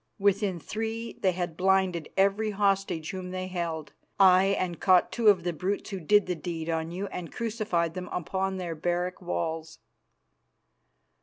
[0.17, 5.43] Within three they had blinded every hostage whom they held, aye, and caught two of
[5.43, 9.77] the brutes who did the deed on you, and crucified them upon their barrack walls."